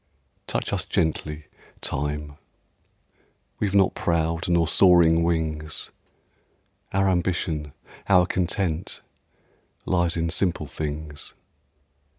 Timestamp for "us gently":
0.73-1.45